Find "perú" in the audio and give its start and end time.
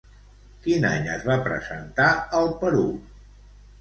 2.65-2.87